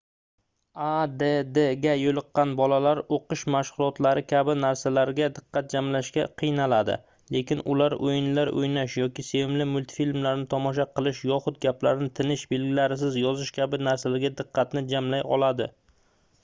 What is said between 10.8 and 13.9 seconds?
qilish yoxud gaplarni tinish belgilarisiz yozish kabi